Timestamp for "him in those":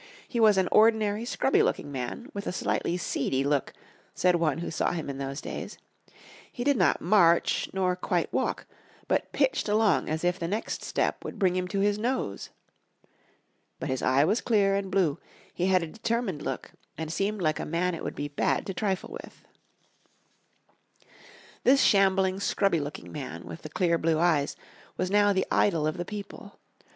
4.93-5.41